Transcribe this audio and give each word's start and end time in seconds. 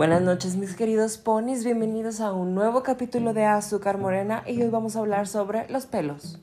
Buenas 0.00 0.22
noches 0.22 0.56
mis 0.56 0.76
queridos 0.76 1.18
ponis, 1.18 1.62
bienvenidos 1.62 2.22
a 2.22 2.32
un 2.32 2.54
nuevo 2.54 2.82
capítulo 2.82 3.34
de 3.34 3.44
Azúcar 3.44 3.98
Morena 3.98 4.42
y 4.46 4.62
hoy 4.62 4.70
vamos 4.70 4.96
a 4.96 5.00
hablar 5.00 5.26
sobre 5.26 5.68
los 5.68 5.84
pelos. 5.84 6.38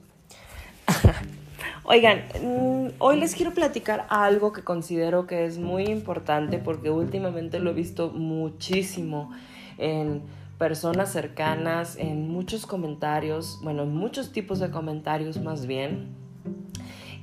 Oigan, 1.84 2.20
mm, 2.40 2.90
hoy 3.00 3.20
les 3.20 3.34
quiero 3.34 3.56
platicar 3.56 4.06
algo 4.10 4.54
que 4.54 4.62
considero 4.62 5.26
que 5.26 5.46
es 5.46 5.58
muy 5.58 5.86
importante 5.86 6.60
porque 6.60 6.92
últimamente 6.92 7.58
lo 7.58 7.72
he 7.72 7.74
visto 7.74 8.12
muchísimo 8.12 9.32
en 9.80 10.22
personas 10.60 11.12
cercanas, 11.12 11.96
en 11.96 12.30
muchos 12.30 12.68
comentarios, 12.68 13.58
bueno, 13.64 13.82
en 13.82 13.96
muchos 13.96 14.32
tipos 14.32 14.60
de 14.60 14.70
comentarios 14.70 15.42
más 15.42 15.66
bien 15.66 16.27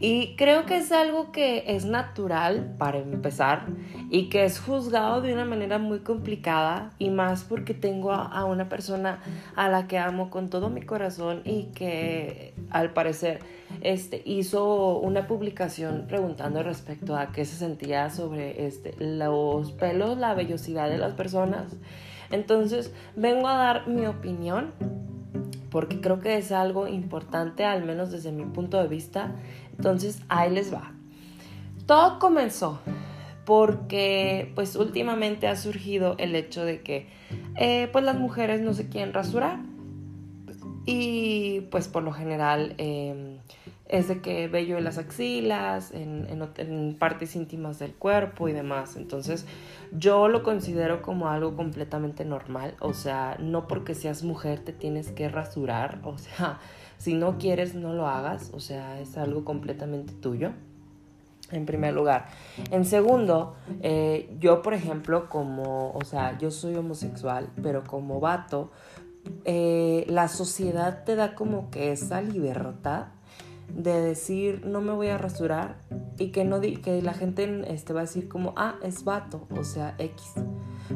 y 0.00 0.34
creo 0.36 0.66
que 0.66 0.76
es 0.76 0.92
algo 0.92 1.32
que 1.32 1.64
es 1.68 1.84
natural 1.84 2.74
para 2.78 2.98
empezar 2.98 3.66
y 4.10 4.28
que 4.28 4.44
es 4.44 4.60
juzgado 4.60 5.20
de 5.20 5.32
una 5.32 5.44
manera 5.44 5.78
muy 5.78 6.00
complicada 6.00 6.92
y 6.98 7.10
más 7.10 7.44
porque 7.44 7.74
tengo 7.74 8.12
a, 8.12 8.44
una 8.44 8.68
persona 8.68 9.20
a 9.56 9.68
la 9.68 9.86
que 9.86 9.98
amo 9.98 10.30
con 10.30 10.50
todo 10.50 10.68
mi 10.68 10.82
corazón 10.82 11.42
y 11.44 11.64
que 11.74 12.54
al 12.70 12.92
parecer 12.92 13.40
este, 13.82 14.22
hizo 14.24 14.98
una 14.98 15.26
publicación 15.26 16.06
preguntando 16.08 16.62
respecto 16.62 17.16
a 17.16 17.32
qué 17.32 17.44
se 17.44 17.56
sentía 17.56 18.10
sobre 18.10 18.66
este, 18.66 18.94
los 18.98 19.72
pelos, 19.72 20.18
la 20.18 20.34
vellosidad 20.34 20.88
de 20.88 20.98
las 20.98 21.14
personas. 21.14 21.72
Entonces 22.30 22.92
vengo 23.16 23.48
a 23.48 23.56
dar 23.56 23.88
mi 23.88 24.06
opinión 24.06 24.72
porque 25.74 26.00
creo 26.00 26.20
que 26.20 26.36
es 26.36 26.52
algo 26.52 26.86
importante, 26.86 27.64
al 27.64 27.84
menos 27.84 28.12
desde 28.12 28.30
mi 28.30 28.44
punto 28.44 28.80
de 28.80 28.86
vista. 28.86 29.32
Entonces, 29.76 30.20
ahí 30.28 30.50
les 30.50 30.72
va. 30.72 30.92
Todo 31.86 32.18
comenzó 32.18 32.80
porque 33.44 34.52
pues 34.54 34.74
últimamente 34.76 35.48
ha 35.48 35.56
surgido 35.56 36.14
el 36.18 36.34
hecho 36.34 36.64
de 36.64 36.80
que 36.80 37.08
eh, 37.56 37.88
pues 37.92 38.04
las 38.04 38.16
mujeres 38.16 38.62
no 38.62 38.72
se 38.72 38.88
quieren 38.88 39.12
rasurar 39.12 39.58
y 40.86 41.62
pues 41.70 41.88
por 41.88 42.02
lo 42.02 42.12
general 42.12 42.74
em, 42.78 43.38
es 43.86 44.08
de 44.08 44.20
que 44.20 44.48
vello 44.48 44.76
en 44.76 44.84
las 44.84 44.98
axilas, 44.98 45.92
en, 45.92 46.26
en, 46.56 46.96
partes 46.96 47.36
íntimas 47.36 47.78
del 47.78 47.94
cuerpo 47.94 48.48
y 48.48 48.52
demás. 48.52 48.96
Entonces 48.96 49.46
yo 49.92 50.28
lo 50.28 50.42
considero 50.42 51.00
como 51.00 51.28
algo 51.28 51.56
completamente 51.56 52.24
normal. 52.24 52.74
O 52.80 52.92
sea, 52.92 53.36
no 53.40 53.66
porque 53.68 53.94
seas 53.94 54.24
mujer 54.24 54.60
te 54.60 54.72
tienes 54.72 55.10
que 55.10 55.28
rasurar. 55.28 56.00
O 56.02 56.18
sea, 56.18 56.58
si 56.98 57.14
no 57.14 57.38
quieres 57.38 57.74
no 57.74 57.92
lo 57.92 58.06
hagas. 58.06 58.50
O 58.54 58.60
sea, 58.60 59.00
es 59.00 59.16
algo 59.16 59.44
completamente 59.44 60.12
tuyo. 60.14 60.52
En 61.50 61.66
primer 61.66 61.94
lugar. 61.94 62.26
En 62.70 62.84
segundo, 62.84 63.54
eh, 63.82 64.34
yo 64.40 64.62
por 64.62 64.74
ejemplo 64.74 65.28
como, 65.28 65.92
o 65.92 66.04
sea, 66.04 66.38
yo 66.38 66.50
soy 66.50 66.74
homosexual, 66.74 67.50
pero 67.62 67.84
como 67.84 68.18
vato, 68.18 68.70
eh, 69.44 70.04
la 70.08 70.28
sociedad 70.28 71.04
te 71.04 71.16
da 71.16 71.34
como 71.34 71.70
que 71.70 71.92
esa 71.92 72.22
libertad 72.22 73.08
de 73.74 74.00
decir 74.00 74.66
no 74.66 74.80
me 74.80 74.92
voy 74.92 75.08
a 75.08 75.18
rasurar 75.18 75.76
y 76.18 76.28
que 76.28 76.44
no 76.44 76.60
que 76.60 77.00
la 77.02 77.14
gente 77.14 77.64
este, 77.72 77.92
va 77.92 78.00
a 78.00 78.02
decir 78.04 78.28
como 78.28 78.52
ah 78.56 78.76
es 78.82 79.04
vato 79.04 79.46
o 79.56 79.64
sea 79.64 79.94
X 79.98 80.34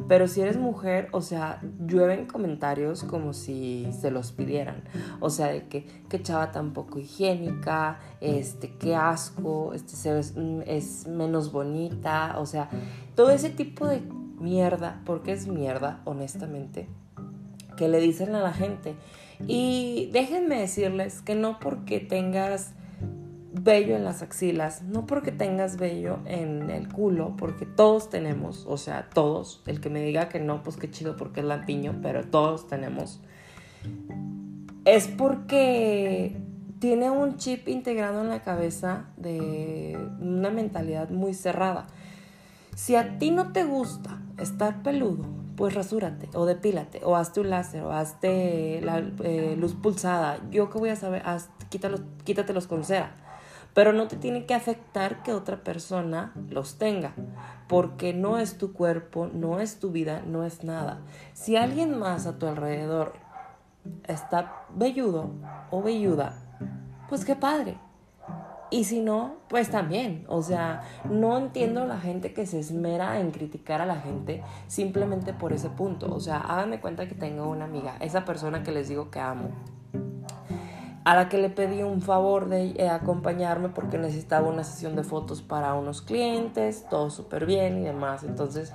pero 0.08 0.28
si 0.28 0.41
eres 0.41 0.56
mujer 0.56 1.08
o 1.12 1.20
sea 1.20 1.61
llueven 1.86 2.27
comentarios 2.27 3.05
como 3.05 3.33
si 3.33 3.89
se 3.98 4.11
los 4.11 4.33
pidieran. 4.33 4.83
O 5.20 5.30
sea 5.30 5.48
de 5.48 5.67
que 5.69 5.86
qué 6.08 6.22
chava 6.22 6.53
tan 6.53 6.72
poco 6.72 6.98
higiénica 6.98 7.98
este 8.20 8.75
qué 8.75 8.95
asco 8.95 9.72
este 9.75 10.19
es, 10.19 10.34
es 10.67 11.06
menos 11.06 11.53
bonita 11.53 12.36
o 12.39 12.47
sea 12.47 12.69
todo 13.14 13.30
ese 13.30 13.50
tipo 13.50 13.86
de 13.86 14.03
mierda 14.41 15.00
porque 15.05 15.33
es 15.33 15.47
mierda 15.47 16.00
honestamente 16.05 16.89
que 17.79 17.89
le 17.89 18.01
dicen 18.01 18.35
a 18.35 18.42
la 18.42 18.52
gente. 18.52 18.96
Y 19.46 20.11
déjenme 20.12 20.58
decirles 20.61 21.23
que 21.23 21.36
no 21.36 21.61
porque 21.61 22.01
tengas 22.01 22.74
vello 23.64 23.96
en 23.96 24.05
las 24.05 24.23
axilas, 24.23 24.83
no 24.83 25.07
porque 25.07 25.33
tengas 25.33 25.77
vello 25.77 26.19
en 26.27 26.70
el 26.70 26.89
culo, 26.89 27.35
porque 27.36 27.67
todos 27.67 28.11
tenemos, 28.11 28.64
o 28.67 28.77
sea, 28.77 29.08
todos, 29.11 29.63
el 29.67 29.80
que 29.80 29.91
me 29.91 30.02
diga 30.02 30.29
que 30.29 30.41
no, 30.41 30.63
pues 30.63 30.77
qué 30.77 30.91
chido 30.91 31.17
porque 31.17 31.41
es 31.41 31.46
lampiño, 31.46 32.01
pero 32.02 32.24
todos 32.24 32.67
tenemos, 32.67 33.20
es 34.85 35.08
porque 35.08 36.36
tiene 36.79 37.11
un 37.11 37.36
chip 37.36 37.68
integrado 37.68 38.23
en 38.23 38.29
la 38.29 38.42
cabeza 38.42 39.07
de 39.17 39.98
una 40.20 40.51
mentalidad 40.51 41.11
muy 41.11 41.35
cerrada. 41.35 41.86
Si 42.77 42.95
a 42.95 43.18
ti 43.18 43.30
no 43.30 43.52
te 43.52 43.64
gusta 43.64 44.20
estar 44.39 44.83
peludo, 44.83 45.24
pues 45.57 45.74
rasúrate 45.74 46.29
o 46.35 46.47
depílate 46.47 47.01
o 47.05 47.17
hazte 47.17 47.41
un 47.41 47.51
láser 47.51 47.83
o 47.83 47.91
hazte 47.91 48.80
la 48.83 48.98
eh, 48.98 49.57
luz 49.58 49.74
pulsada. 49.74 50.39
Yo 50.52 50.70
qué 50.70 50.79
voy 50.79 50.91
a 50.91 50.97
saber, 50.97 51.23
Haz, 51.24 51.51
quítatelos 52.24 52.67
con 52.68 52.85
cera. 52.85 53.27
Pero 53.78 53.92
no 53.92 54.08
te 54.08 54.16
tiene 54.16 54.44
que 54.44 54.55
afectar 54.55 55.22
que 55.22 55.33
otra 55.33 55.62
persona 55.62 56.33
los 56.50 56.78
tenga, 56.78 57.12
porque 57.68 58.12
no 58.12 58.36
es 58.36 58.58
tu 58.58 58.72
cuerpo, 58.72 59.30
no 59.33 59.61
es 59.61 59.78
tu 59.78 59.92
vida, 59.92 60.20
no 60.27 60.42
es 60.42 60.64
nada. 60.64 61.02
Si 61.33 61.56
alguien 61.56 61.96
más 61.96 62.27
a 62.27 62.40
tu 62.40 62.48
alrededor 62.48 63.12
está 64.08 64.64
velludo 64.74 65.30
o 65.70 65.80
velluda, 65.80 66.34
pues 67.08 67.24
qué 67.24 67.36
padre. 67.36 67.78
Y 68.72 68.83
si 68.83 69.00
no, 69.00 69.36
pues 69.48 69.70
también. 69.70 70.24
O 70.27 70.42
sea, 70.42 70.83
no 71.08 71.38
entiendo 71.38 71.86
la 71.86 72.00
gente 72.00 72.34
que 72.34 72.46
se 72.46 72.58
esmera 72.58 73.20
en 73.20 73.30
criticar 73.30 73.80
a 73.80 73.86
la 73.86 74.00
gente 74.00 74.42
simplemente 74.67 75.33
por 75.33 75.52
ese 75.52 75.70
punto. 75.70 76.12
O 76.12 76.18
sea, 76.18 76.38
háganme 76.38 76.80
cuenta 76.80 77.06
que 77.06 77.14
tengo 77.14 77.48
una 77.48 77.67
amiga, 77.67 77.96
esa 78.00 78.24
persona 78.24 78.64
que 78.64 78.72
les 78.72 78.88
digo 78.88 79.12
que 79.12 79.20
amo, 79.20 79.50
a 81.08 81.14
la 81.14 81.30
que 81.30 81.39
le 81.39 81.48
pedí 81.48 81.83
un 81.83 82.02
favor 82.02 82.51
de 82.51 82.73
eh, 82.73 82.91
acompañarme 82.91 83.70
porque 83.70 83.96
necesitaba 83.96 84.46
una 84.46 84.63
sesión 84.63 84.95
de 84.95 85.02
fotos 85.02 85.41
para 85.41 85.73
unos 85.73 86.02
clientes, 86.02 86.85
todo 86.91 87.08
súper 87.08 87.46
bien 87.46 87.79
y 87.79 87.85
demás. 87.85 88.24
Entonces, 88.24 88.74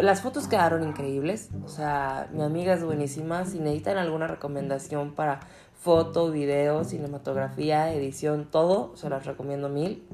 las 0.00 0.22
fotos 0.22 0.46
quedaron 0.46 0.86
increíbles. 0.86 1.50
O 1.64 1.68
sea, 1.68 2.28
mi 2.32 2.42
amiga 2.42 2.72
es 2.74 2.84
buenísima. 2.84 3.46
Si 3.46 3.58
necesitan 3.58 3.98
alguna 3.98 4.28
recomendación 4.28 5.10
para 5.10 5.40
foto, 5.74 6.30
video, 6.30 6.84
cinematografía, 6.84 7.92
edición, 7.92 8.46
todo, 8.48 8.96
se 8.96 9.10
las 9.10 9.26
recomiendo 9.26 9.68
mil. 9.68 10.06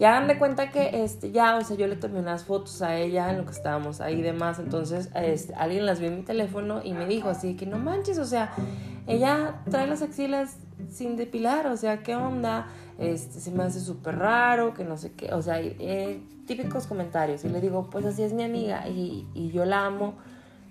Y 0.00 0.04
hagan 0.04 0.26
de 0.26 0.38
cuenta 0.38 0.70
que 0.70 1.04
este, 1.04 1.30
ya, 1.30 1.56
o 1.56 1.62
sea, 1.62 1.76
yo 1.76 1.86
le 1.86 1.94
tomé 1.94 2.18
unas 2.18 2.42
fotos 2.42 2.82
a 2.82 2.96
ella 2.96 3.30
en 3.30 3.38
lo 3.38 3.44
que 3.44 3.52
estábamos 3.52 4.00
ahí 4.00 4.18
y 4.18 4.22
demás. 4.22 4.58
Entonces, 4.58 5.08
este, 5.14 5.54
alguien 5.54 5.86
las 5.86 6.00
vio 6.00 6.08
en 6.08 6.16
mi 6.16 6.22
teléfono 6.22 6.80
y 6.82 6.94
me 6.94 7.06
dijo 7.06 7.28
así 7.28 7.54
que 7.54 7.64
no 7.64 7.78
manches, 7.78 8.18
o 8.18 8.24
sea, 8.24 8.52
ella 9.06 9.60
trae 9.70 9.86
las 9.86 10.02
axilas 10.02 10.56
sin 10.90 11.16
depilar, 11.16 11.66
o 11.66 11.76
sea, 11.76 12.02
¿qué 12.02 12.16
onda? 12.16 12.68
Este, 12.98 13.40
se 13.40 13.50
me 13.50 13.64
hace 13.64 13.80
súper 13.80 14.18
raro, 14.18 14.74
que 14.74 14.84
no 14.84 14.96
sé 14.96 15.12
qué, 15.12 15.32
o 15.32 15.42
sea, 15.42 15.60
eh, 15.60 16.20
típicos 16.46 16.86
comentarios. 16.86 17.44
Y 17.44 17.48
le 17.48 17.60
digo, 17.60 17.90
pues 17.90 18.04
así 18.06 18.22
es 18.22 18.32
mi 18.32 18.44
amiga 18.44 18.88
y, 18.88 19.26
y 19.34 19.50
yo 19.50 19.64
la 19.64 19.86
amo 19.86 20.14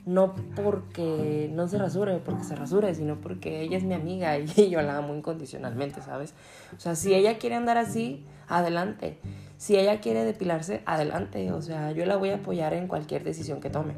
no 0.05 0.35
porque 0.55 1.49
no 1.53 1.67
se 1.67 1.77
rasure, 1.77 2.17
porque 2.17 2.43
se 2.43 2.55
rasure, 2.55 2.93
sino 2.93 3.21
porque 3.21 3.61
ella 3.61 3.77
es 3.77 3.83
mi 3.83 3.93
amiga 3.93 4.37
y 4.37 4.69
yo 4.69 4.81
la 4.81 4.97
amo 4.97 5.15
incondicionalmente, 5.15 6.01
¿sabes? 6.01 6.33
O 6.75 6.79
sea, 6.79 6.95
si 6.95 7.13
ella 7.13 7.37
quiere 7.37 7.55
andar 7.55 7.77
así, 7.77 8.25
adelante. 8.47 9.17
Si 9.57 9.77
ella 9.77 10.01
quiere 10.01 10.25
depilarse, 10.25 10.81
adelante. 10.85 11.51
O 11.53 11.61
sea, 11.61 11.91
yo 11.91 12.05
la 12.05 12.17
voy 12.17 12.31
a 12.31 12.35
apoyar 12.35 12.73
en 12.73 12.87
cualquier 12.87 13.23
decisión 13.23 13.61
que 13.61 13.69
tome. 13.69 13.93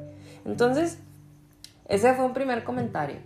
Entonces, 0.46 1.00
ese 1.88 2.14
fue 2.14 2.26
un 2.26 2.34
primer 2.34 2.64
comentario 2.64 3.18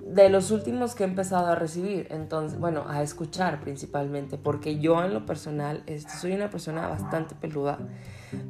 de 0.00 0.28
los 0.28 0.50
últimos 0.50 0.94
que 0.94 1.04
he 1.04 1.06
empezado 1.06 1.48
a 1.48 1.54
recibir, 1.54 2.06
entonces, 2.10 2.58
bueno, 2.58 2.84
a 2.88 3.02
escuchar 3.02 3.60
principalmente, 3.60 4.38
porque 4.38 4.78
yo 4.78 5.02
en 5.04 5.12
lo 5.12 5.26
personal 5.26 5.82
este, 5.86 6.12
soy 6.12 6.32
una 6.32 6.50
persona 6.50 6.86
bastante 6.88 7.34
peluda, 7.34 7.78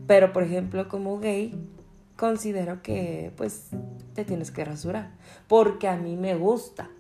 pero 0.07 0.33
por 0.33 0.43
ejemplo 0.43 0.89
como 0.89 1.19
gay, 1.19 1.55
considero 2.17 2.83
que 2.83 3.33
pues 3.37 3.71
te 4.15 4.25
tienes 4.25 4.51
que 4.51 4.65
rasurar, 4.65 5.13
porque 5.47 5.89
a 5.89 5.97
mí 5.97 6.17
me 6.17 6.35
gusta. 6.35 6.91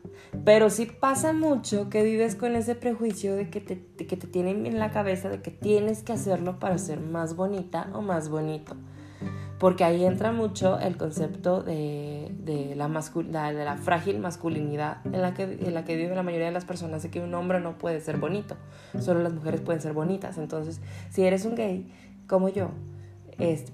Pero 0.44 0.70
sí 0.70 0.86
pasa 0.86 1.32
mucho 1.32 1.90
que 1.90 2.02
vives 2.02 2.36
con 2.36 2.54
ese 2.54 2.74
prejuicio 2.74 3.34
de 3.34 3.50
que 3.50 3.60
te, 3.60 4.06
que 4.06 4.16
te 4.16 4.26
tienen 4.28 4.66
en 4.66 4.78
la 4.78 4.92
cabeza 4.92 5.28
de 5.28 5.42
que 5.42 5.50
tienes 5.50 6.02
que 6.02 6.12
hacerlo 6.12 6.60
para 6.60 6.78
ser 6.78 7.00
más 7.00 7.34
bonita 7.34 7.90
o 7.92 8.02
más 8.02 8.28
bonito. 8.28 8.76
Porque 9.58 9.82
ahí 9.84 10.04
entra 10.04 10.30
mucho 10.30 10.78
el 10.78 10.96
concepto 10.96 11.62
de, 11.62 12.74
la, 12.76 13.76
frágil 13.76 14.20
masculinidad 14.20 14.98
en 15.04 15.20
la, 15.20 15.34
que, 15.34 15.42
en 15.42 15.74
la 15.74 15.82
vive 15.82 16.14
la 16.14 16.22
mayoría 16.22 16.46
de 16.46 16.52
las 16.52 16.64
personas, 16.64 17.02
de 17.02 17.10
que 17.10 17.20
un 17.20 17.34
hombre 17.34 17.60
no 17.60 17.76
puede 17.76 18.00
ser 18.00 18.18
bonito, 18.18 18.56
solo 19.00 19.20
las 19.20 19.32
mujeres 19.32 19.60
pueden 19.60 19.82
ser 19.82 19.94
bonitas. 19.94 20.38
Entonces, 20.38 20.80
si 21.10 21.24
eres 21.24 21.44
un 21.44 21.56
gay 21.56 21.92
como 22.28 22.48
yo, 22.48 22.70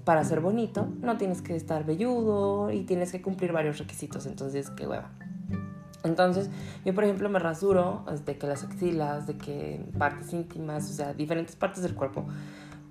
para 0.03 0.23
ser 0.23 0.41
bonito 0.41 0.87
no 1.01 1.17
tienes 1.17 1.41
que 1.41 1.55
estar 1.55 1.85
velludo 1.85 2.71
y 2.71 2.83
tienes 2.83 3.11
que 3.11 3.21
cumplir 3.21 3.51
varios 3.51 3.79
requisitos, 3.79 4.25
entonces 4.25 4.69
qué 4.71 4.87
hueva. 4.87 5.09
Entonces, 6.03 6.51
yo 6.85 6.93
por 6.93 7.03
ejemplo 7.03 7.29
me 7.29 7.39
rasuro 7.39 8.05
de 8.25 8.37
que 8.37 8.45
las 8.45 8.63
axilas, 8.63 9.25
de 9.25 9.37
que 9.37 9.83
partes 9.97 10.31
íntimas, 10.33 10.87
o 10.89 10.93
sea, 10.93 11.13
diferentes 11.13 11.55
partes 11.55 11.81
del 11.81 11.95
cuerpo, 11.95 12.25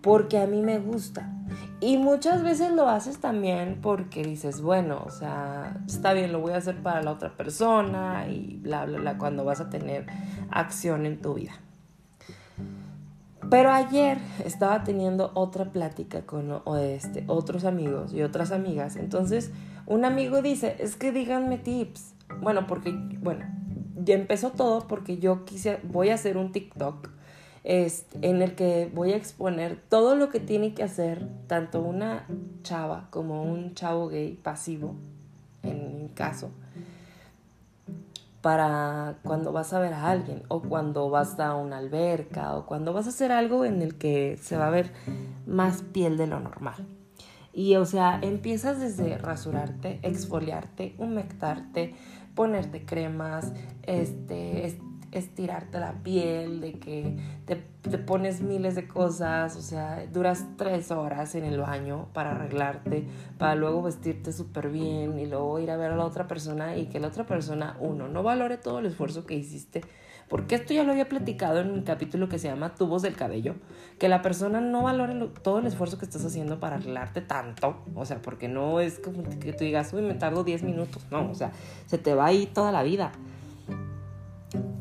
porque 0.05 0.37
a 0.37 0.47
mí 0.47 0.61
me 0.61 0.79
gusta. 0.79 1.33
Y 1.81 1.97
muchas 1.97 2.43
veces 2.43 2.73
lo 2.73 2.89
haces 2.89 3.21
también 3.21 3.79
porque 3.81 4.23
dices, 4.23 4.61
bueno, 4.61 5.03
o 5.06 5.11
sea, 5.11 5.83
está 5.87 6.12
bien, 6.12 6.31
lo 6.31 6.41
voy 6.41 6.53
a 6.53 6.59
hacer 6.59 6.83
para 6.83 7.03
la 7.03 7.11
otra 7.11 7.35
persona 7.35 8.29
y 8.29 8.59
bla, 8.62 8.85
bla, 8.85 8.99
bla, 8.99 9.19
cuando 9.19 9.47
vas 9.47 9.62
a 9.62 9.71
tener 9.71 10.06
acción 10.51 11.06
en 11.06 11.23
tu 11.23 11.35
vida. 11.35 11.53
Pero 13.49 13.73
ayer 13.73 14.19
estaba 14.45 14.85
teniendo 14.85 15.31
otra 15.35 15.73
plática 15.73 16.27
con 16.27 16.62
este, 16.79 17.25
otros 17.27 17.65
amigos 17.65 18.12
y 18.12 18.23
otras 18.23 18.53
amigas. 18.53 18.97
Entonces, 18.97 19.53
un 19.87 20.05
amigo 20.05 20.43
dice, 20.43 20.77
es 20.81 20.97
que 20.97 21.12
díganme 21.12 21.56
tips. 21.56 22.15
Bueno, 22.43 22.67
porque, 22.67 22.93
bueno, 23.23 23.47
ya 23.97 24.15
empezó 24.15 24.51
todo 24.51 24.87
porque 24.87 25.17
yo 25.17 25.47
quise, 25.47 25.81
voy 25.83 26.11
a 26.11 26.15
hacer 26.15 26.37
un 26.37 26.53
TikTok 26.53 27.14
en 27.65 28.43
el 28.43 28.55
que 28.55 28.91
voy 28.95 29.13
a 29.13 29.17
exponer 29.17 29.81
todo 29.89 30.17
lo 30.17 30.29
que 30.29 30.39
tiene 30.39 30.75
que 30.75 30.83
hacer 30.83 31.27
tanto 31.47 31.81
una 31.81 32.27
chava 32.63 33.09
como 33.11 33.43
un 33.43 33.75
chavo 33.75 34.09
gay 34.09 34.35
pasivo, 34.35 34.95
en 35.63 36.03
mi 36.03 36.09
caso, 36.11 36.51
para 38.43 39.17
cuando 39.23 39.53
vas 39.53 39.73
a 39.73 39.79
ver 39.79 39.95
a 39.95 40.11
alguien 40.11 40.43
o 40.49 40.61
cuando 40.61 41.09
vas 41.09 41.41
a 41.41 41.55
una 41.55 41.79
alberca 41.79 42.55
o 42.55 42.67
cuando 42.67 42.93
vas 42.93 43.07
a 43.07 43.09
hacer 43.09 43.33
algo 43.33 43.65
en 43.65 43.81
el 43.81 43.97
que 43.97 44.39
se 44.43 44.59
va 44.59 44.67
a 44.67 44.71
ver 44.71 44.93
más 45.47 45.81
piel 45.81 46.19
de 46.19 46.27
lo 46.27 46.41
normal. 46.41 46.87
Y 47.55 47.77
o 47.77 47.87
sea, 47.87 48.19
empiezas 48.21 48.81
desde 48.81 49.17
rasurarte, 49.17 50.01
exfoliarte, 50.03 50.95
humectarte, 50.99 51.95
ponerte 52.35 52.85
cremas, 52.85 53.53
este, 53.85 54.67
estirarte 55.15 55.79
la 55.79 55.93
piel, 56.03 56.61
de 56.61 56.73
que 56.79 57.17
te, 57.47 57.57
te, 57.57 57.99
pones 57.99 58.41
miles 58.41 58.75
de 58.75 58.87
cosas, 58.89 59.57
o 59.57 59.63
sea, 59.63 60.05
duras 60.13 60.45
tres 60.57 60.91
horas 60.91 61.35
en 61.35 61.45
el 61.45 61.61
baño 61.61 62.09
para 62.13 62.33
arreglarte, 62.33 63.07
para 63.39 63.55
luego 63.55 63.83
vestirte 63.83 64.33
súper 64.33 64.71
bien 64.71 65.19
y 65.19 65.27
luego 65.27 65.59
ir 65.61 65.71
a 65.71 65.77
ver 65.77 65.93
a 65.93 65.97
la 65.97 66.05
otra 66.05 66.27
persona 66.27 66.77
y 66.77 66.87
que 66.87 67.01
la 67.01 67.09
otra 67.09 67.27
persona, 67.27 67.77
uno, 67.81 68.09
no 68.09 68.23
valore 68.23 68.57
todo 68.57 68.81
el 68.81 68.87
esfuerzo 68.87 69.25
que 69.25 69.35
hiciste. 69.35 69.83
Porque 70.29 70.55
esto 70.55 70.73
ya 70.73 70.85
lo 70.85 70.93
había 70.93 71.09
platicado 71.09 71.61
en 71.61 71.71
un 71.71 71.83
capítulo 71.83 72.29
que 72.29 72.39
se 72.39 72.49
llama 72.49 72.75
Tubos 72.75 73.03
del 73.03 73.15
Cabello, 73.15 73.57
que 73.99 74.09
la 74.09 74.23
persona 74.23 74.61
no 74.61 74.83
valore 74.83 75.15
todo 75.43 75.59
el 75.59 75.67
esfuerzo 75.67 75.99
que 75.99 76.07
estás 76.07 76.25
haciendo 76.25 76.59
para 76.59 76.77
arreglarte 76.77 77.21
tanto, 77.21 77.83
o 77.95 78.07
sea, 78.07 78.23
porque 78.23 78.49
no 78.49 78.81
es 78.81 78.99
como 78.99 79.23
que 79.23 79.53
tú 79.53 79.65
digas, 79.65 79.93
uy, 79.93 80.01
me 80.01 80.15
tardo 80.15 80.43
10 80.43 80.63
minutos, 80.63 81.07
no, 81.11 81.31
o 81.31 81.35
sea, 81.35 81.53
se 81.87 81.99
te 81.99 82.15
va 82.15 82.27
ahí 82.27 82.47
toda 82.47 82.73
la 82.73 82.83
vida 82.83 83.13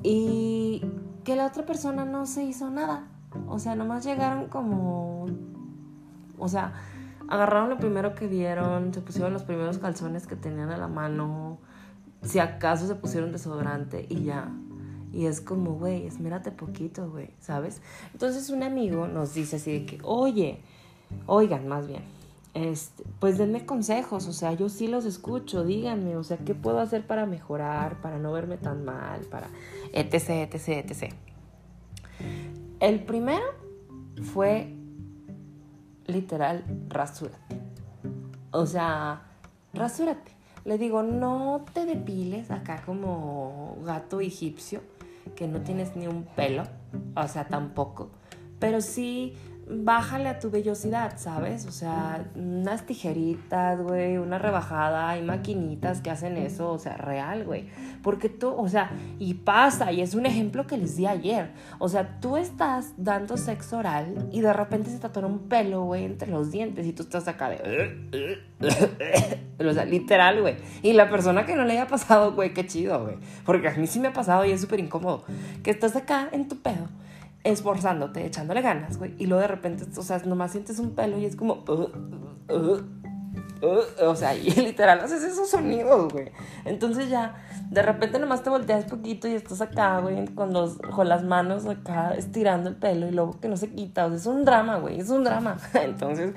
y 0.03 0.85
que 1.23 1.35
la 1.35 1.47
otra 1.47 1.65
persona 1.65 2.05
no 2.05 2.25
se 2.25 2.43
hizo 2.43 2.69
nada. 2.69 3.07
O 3.47 3.57
sea, 3.57 3.75
nomás 3.75 4.03
llegaron 4.03 4.47
como... 4.47 5.25
O 6.37 6.47
sea, 6.47 6.73
agarraron 7.29 7.69
lo 7.69 7.77
primero 7.77 8.13
que 8.13 8.27
vieron, 8.27 8.93
se 8.93 9.01
pusieron 9.01 9.33
los 9.33 9.43
primeros 9.43 9.77
calzones 9.77 10.27
que 10.27 10.35
tenían 10.35 10.69
a 10.69 10.77
la 10.77 10.87
mano, 10.87 11.57
si 12.21 12.39
acaso 12.39 12.85
se 12.85 12.95
pusieron 12.95 13.31
desodorante 13.31 14.05
y 14.09 14.23
ya. 14.23 14.51
Y 15.11 15.27
es 15.27 15.41
como, 15.41 15.75
güey, 15.75 16.05
esmérate 16.07 16.51
poquito, 16.51 17.09
güey, 17.09 17.29
¿sabes? 17.39 17.81
Entonces 18.11 18.49
un 18.49 18.63
amigo 18.63 19.07
nos 19.07 19.33
dice 19.33 19.57
así 19.57 19.71
de 19.71 19.85
que, 19.85 19.99
oye, 20.03 20.61
oigan, 21.27 21.67
más 21.67 21.87
bien, 21.87 22.03
este, 22.53 23.03
pues 23.19 23.37
denme 23.37 23.65
consejos, 23.65 24.27
o 24.27 24.33
sea, 24.33 24.53
yo 24.53 24.69
sí 24.69 24.87
los 24.87 25.05
escucho, 25.05 25.63
díganme, 25.63 26.15
o 26.17 26.23
sea, 26.23 26.37
¿qué 26.37 26.53
puedo 26.53 26.79
hacer 26.79 27.05
para 27.07 27.25
mejorar, 27.25 27.99
para 28.01 28.19
no 28.19 28.31
verme 28.31 28.57
tan 28.57 28.85
mal, 28.85 29.21
para 29.21 29.47
etc, 29.91 30.53
etc, 30.53 30.67
etc. 30.89 31.13
El 32.79 33.03
primero 33.03 33.43
fue 34.21 34.75
literal, 36.05 36.63
rasúrate. 36.89 37.59
O 38.51 38.65
sea, 38.65 39.23
rasúrate. 39.73 40.31
Le 40.65 40.77
digo, 40.77 41.01
no 41.01 41.65
te 41.73 41.85
depiles 41.85 42.51
acá 42.51 42.83
como 42.85 43.77
gato 43.83 44.21
egipcio, 44.21 44.81
que 45.35 45.47
no 45.47 45.61
tienes 45.61 45.95
ni 45.95 46.07
un 46.07 46.23
pelo, 46.23 46.63
o 47.15 47.27
sea, 47.27 47.47
tampoco. 47.47 48.11
Pero 48.59 48.79
sí 48.79 49.33
bájale 49.69 50.29
a 50.29 50.39
tu 50.39 50.49
vellosidad, 50.49 51.13
¿sabes? 51.17 51.65
O 51.65 51.71
sea, 51.71 52.25
unas 52.35 52.85
tijeritas, 52.85 53.81
güey, 53.81 54.17
una 54.17 54.37
rebajada, 54.37 55.09
hay 55.09 55.21
maquinitas 55.21 56.01
que 56.01 56.09
hacen 56.09 56.37
eso, 56.37 56.71
o 56.71 56.79
sea, 56.79 56.97
real, 56.97 57.45
güey. 57.45 57.69
Porque 58.01 58.29
tú, 58.29 58.49
o 58.49 58.67
sea, 58.67 58.91
y 59.19 59.35
pasa, 59.35 59.91
y 59.91 60.01
es 60.01 60.15
un 60.15 60.25
ejemplo 60.25 60.67
que 60.67 60.77
les 60.77 60.95
di 60.97 61.05
ayer. 61.05 61.51
O 61.79 61.87
sea, 61.87 62.19
tú 62.19 62.37
estás 62.37 62.93
dando 62.97 63.37
sexo 63.37 63.77
oral 63.77 64.29
y 64.31 64.41
de 64.41 64.53
repente 64.53 64.89
se 64.89 64.99
te 64.99 65.07
atora 65.07 65.27
un 65.27 65.47
pelo, 65.47 65.83
güey, 65.83 66.05
entre 66.05 66.29
los 66.29 66.51
dientes 66.51 66.85
y 66.85 66.93
tú 66.93 67.03
estás 67.03 67.27
acá 67.27 67.49
de... 67.49 68.39
o 69.59 69.73
sea, 69.73 69.85
literal, 69.85 70.41
güey. 70.41 70.55
Y 70.81 70.93
la 70.93 71.09
persona 71.09 71.45
que 71.45 71.55
no 71.55 71.63
le 71.63 71.73
haya 71.73 71.87
pasado, 71.87 72.33
güey, 72.33 72.53
qué 72.53 72.65
chido, 72.65 73.03
güey. 73.03 73.15
Porque 73.45 73.69
a 73.69 73.73
mí 73.75 73.87
sí 73.87 73.99
me 73.99 74.09
ha 74.09 74.13
pasado 74.13 74.45
y 74.45 74.51
es 74.51 74.61
súper 74.61 74.79
incómodo. 74.79 75.23
Que 75.63 75.71
estás 75.71 75.95
acá 75.95 76.29
en 76.31 76.47
tu 76.47 76.61
pedo 76.61 76.89
esforzándote, 77.43 78.25
echándole 78.25 78.61
ganas, 78.61 78.97
güey. 78.97 79.13
Y 79.17 79.27
luego 79.27 79.41
de 79.41 79.47
repente, 79.47 79.85
o 79.95 80.03
sea, 80.03 80.19
nomás 80.19 80.51
sientes 80.51 80.79
un 80.79 80.95
pelo 80.95 81.17
y 81.17 81.25
es 81.25 81.35
como... 81.35 81.63
Uh, 81.67 82.53
uh, 82.53 82.81
uh, 83.61 84.05
o 84.07 84.15
sea, 84.15 84.35
y 84.35 84.49
literal 84.55 84.99
haces 85.01 85.23
esos 85.23 85.49
sonidos, 85.49 86.11
güey. 86.11 86.31
Entonces 86.65 87.09
ya, 87.09 87.35
de 87.69 87.81
repente 87.81 88.19
nomás 88.19 88.43
te 88.43 88.49
volteas 88.49 88.85
poquito 88.85 89.27
y 89.27 89.33
estás 89.33 89.61
acá, 89.61 89.99
güey, 89.99 90.25
con, 90.27 90.53
los, 90.53 90.77
con 90.77 91.09
las 91.09 91.23
manos 91.23 91.65
acá 91.65 92.13
estirando 92.15 92.69
el 92.69 92.75
pelo 92.75 93.07
y 93.07 93.11
luego 93.11 93.39
que 93.39 93.49
no 93.49 93.57
se 93.57 93.69
quita. 93.69 94.05
O 94.05 94.09
sea, 94.09 94.17
es 94.17 94.25
un 94.25 94.45
drama, 94.45 94.77
güey, 94.77 94.99
es 94.99 95.09
un 95.09 95.25
drama. 95.25 95.57
Entonces, 95.73 96.33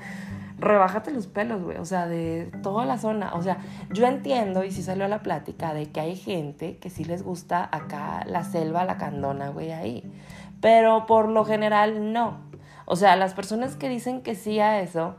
rebájate 0.59 1.11
los 1.11 1.27
pelos, 1.27 1.63
güey. 1.63 1.77
O 1.77 1.85
sea, 1.85 2.07
de 2.07 2.51
toda 2.63 2.85
la 2.85 2.97
zona. 2.97 3.33
O 3.35 3.41
sea, 3.41 3.59
yo 3.93 4.05
entiendo, 4.07 4.65
y 4.65 4.71
sí 4.71 4.83
salió 4.83 5.05
a 5.05 5.07
la 5.07 5.23
plática, 5.23 5.73
de 5.73 5.85
que 5.85 6.01
hay 6.01 6.17
gente 6.17 6.77
que 6.79 6.89
sí 6.89 7.05
les 7.05 7.23
gusta 7.23 7.69
acá 7.71 8.25
la 8.25 8.43
selva, 8.43 8.83
la 8.83 8.97
candona, 8.97 9.49
güey, 9.49 9.71
ahí 9.71 10.03
pero 10.61 11.05
por 11.05 11.29
lo 11.29 11.45
general 11.45 12.13
no. 12.13 12.39
O 12.85 12.95
sea, 12.95 13.15
las 13.15 13.33
personas 13.33 13.75
que 13.75 13.89
dicen 13.89 14.21
que 14.21 14.35
sí 14.35 14.59
a 14.59 14.79
eso 14.81 15.15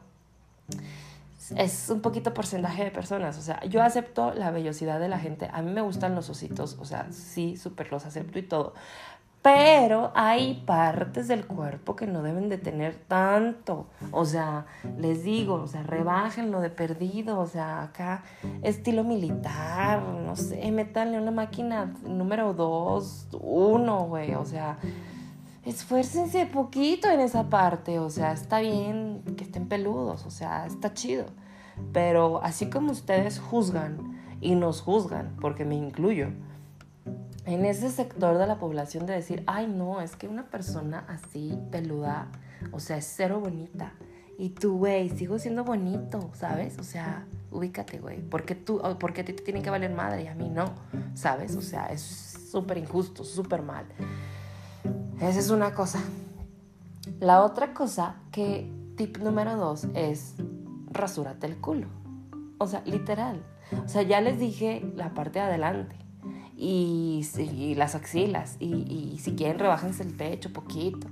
es 1.56 1.88
un 1.90 2.00
poquito 2.00 2.35
porcentaje 2.35 2.85
de 2.85 2.90
personas. 2.90 3.38
O 3.38 3.43
sea, 3.43 3.62
yo 3.64 3.82
acepto 3.82 4.32
la 4.35 4.50
vellosidad 4.50 4.99
de 5.00 5.08
la 5.08 5.19
gente. 5.19 5.49
A 5.52 5.62
mí 5.62 5.70
me 5.73 5.81
gustan 5.81 6.14
los 6.14 6.29
ositos. 6.31 6.76
O 6.81 6.85
sea, 6.85 7.06
sí, 7.11 7.56
súper 7.56 7.90
los 7.93 8.06
acepto 8.06 8.38
y 8.38 8.43
todo. 8.43 8.75
Pero 9.40 10.12
hay 10.14 10.62
partes 10.67 11.29
del 11.29 11.46
cuerpo 11.46 11.94
que 11.94 12.06
no 12.06 12.23
deben 12.23 12.49
de 12.49 12.58
tener 12.58 12.96
tanto. 12.96 13.86
O 14.10 14.24
sea, 14.24 14.67
les 14.98 15.22
digo, 15.22 15.55
o 15.55 15.67
sea, 15.67 15.82
rebájenlo 15.84 16.60
de 16.60 16.70
perdido. 16.70 17.39
O 17.39 17.46
sea, 17.46 17.82
acá 17.82 18.24
estilo 18.63 19.05
militar, 19.05 20.03
no 20.03 20.36
sé, 20.36 20.70
métanle 20.72 21.20
una 21.20 21.31
máquina 21.31 21.94
número 22.03 22.53
2, 22.53 23.29
1, 23.41 24.01
güey. 24.06 24.34
O 24.34 24.44
sea, 24.44 24.79
esfuércense 25.69 26.46
poquito 26.46 27.10
en 27.10 27.20
esa 27.20 27.48
parte, 27.48 27.98
o 27.98 28.10
sea, 28.10 28.32
está 28.32 28.60
bien 28.60 29.22
que 29.37 29.44
estén 29.44 29.69
peludos, 29.69 30.25
o 30.27 30.31
sea, 30.31 30.67
está 30.67 30.94
chido. 30.94 31.27
Pero 31.93 32.43
así 32.43 32.70
como 32.70 32.93
ustedes 32.93 33.39
juzgan 33.39 34.19
y 34.41 34.55
nos 34.55 34.81
juzgan, 34.81 35.37
porque 35.41 35.65
me 35.65 35.77
incluyo, 35.77 36.29
en 37.44 37.65
ese 37.65 37.91
sector 37.91 38.37
de 38.37 38.46
la 38.46 38.58
población 38.58 39.06
de 39.06 39.15
decir, 39.15 39.43
ay 39.46 39.67
no, 39.67 40.01
es 40.01 40.17
que 40.17 40.29
una 40.29 40.51
persona 40.51 41.05
así 41.08 41.58
peluda, 41.70 42.29
o 42.72 42.81
sea, 42.81 42.98
es 42.98 43.10
cero 43.17 43.41
bonita. 43.41 43.93
Y 44.39 44.51
tú, 44.51 44.79
güey, 44.79 45.08
sigo 45.08 45.39
siendo 45.39 45.65
bonito, 45.65 46.31
¿sabes? 46.34 46.79
O 46.79 46.84
sea, 46.84 47.27
ubícate, 47.51 47.98
güey. 47.98 48.20
Porque 48.20 48.55
tú, 48.55 48.81
porque 49.01 49.22
a 49.22 49.25
ti 49.25 49.32
te 49.32 49.43
tiene 49.43 49.63
que 49.63 49.70
valer 49.70 49.93
madre 49.93 50.25
y 50.25 50.27
a 50.29 50.34
mí 50.34 50.48
no, 50.48 50.75
¿sabes? 51.15 51.56
O 51.56 51.63
sea, 51.63 51.87
es 51.87 52.03
súper 52.53 52.79
injusto, 52.79 53.25
súper 53.25 53.63
mal. 53.63 53.87
Esa 55.20 55.41
es 55.41 55.51
una 55.51 55.75
cosa. 55.75 55.98
La 57.19 57.43
otra 57.43 57.75
cosa 57.75 58.17
que 58.31 58.70
tip 58.96 59.19
número 59.19 59.56
dos 59.56 59.89
es 59.94 60.34
rasúrate 60.91 61.46
el 61.46 61.56
culo. 61.56 61.89
O 62.58 62.69
sea, 62.69 62.82
literal. 62.84 63.43
O 63.84 63.89
sea, 63.89 64.03
ya 64.03 64.20
les 64.20 64.39
dije 64.39 64.93
la 64.94 65.15
parte 65.15 65.41
de 65.41 65.46
adelante. 65.46 65.96
Y, 66.56 67.75
las 67.77 67.96
axilas. 67.96 68.56
Y, 68.60 69.19
si 69.20 69.34
quieren, 69.34 69.58
rebájense 69.58 70.05
el 70.05 70.15
pecho 70.15 70.53
poquito. 70.53 71.08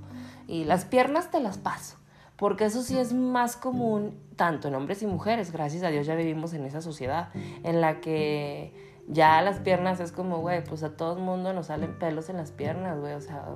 Y 0.47 0.63
las 0.63 0.85
piernas 0.85 1.29
te 1.29 1.41
las 1.41 1.57
paso. 1.57 1.97
Porque 2.37 2.65
eso 2.65 2.83
sí 2.83 2.97
es 2.97 3.13
más 3.13 3.57
común 3.57 4.17
tanto 4.37 4.69
en 4.69 4.75
hombres 4.75 5.01
y 5.01 5.07
mujeres. 5.07 5.51
Gracias 5.51 5.83
a 5.83 5.89
Dios 5.89 6.07
ya 6.07 6.15
vivimos 6.15 6.53
en 6.53 6.63
esa 6.63 6.81
sociedad 6.81 7.29
en 7.63 7.81
la 7.81 7.99
que 7.99 8.73
ya 9.07 9.41
las 9.41 9.59
piernas 9.59 9.99
es 9.99 10.11
como, 10.11 10.39
güey, 10.39 10.63
pues 10.63 10.83
a 10.83 10.95
todo 10.95 11.17
el 11.17 11.23
mundo 11.23 11.51
nos 11.53 11.67
salen 11.67 11.97
pelos 11.97 12.29
en 12.29 12.37
las 12.37 12.51
piernas, 12.51 12.99
güey. 12.99 13.13
O 13.13 13.21
sea, 13.21 13.55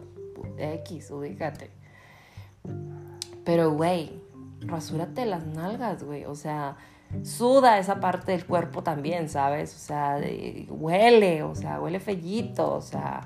X, 0.58 1.12
ubícate. 1.12 1.70
Pero, 3.44 3.72
güey, 3.72 4.22
rasúrate 4.62 5.26
las 5.26 5.46
nalgas, 5.46 6.04
güey. 6.04 6.26
O 6.26 6.36
sea, 6.36 6.78
suda 7.24 7.80
esa 7.80 8.00
parte 8.00 8.32
del 8.32 8.46
cuerpo 8.46 8.84
también, 8.84 9.30
¿sabes? 9.30 9.76
O 9.76 9.80
sea, 9.80 10.20
huele, 10.70 11.44
o 11.44 11.56
sea, 11.56 11.80
huele 11.80 12.00
fellito, 12.00 12.74
o 12.74 12.82
sea, 12.82 13.22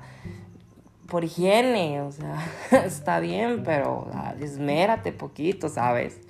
por 1.06 1.24
higiene, 1.24 2.00
o 2.00 2.12
sea, 2.12 2.38
está 2.84 3.20
bien, 3.20 3.62
pero 3.64 4.08
ah, 4.12 4.34
esmérate 4.40 5.12
poquito, 5.12 5.68
¿sabes? 5.68 6.20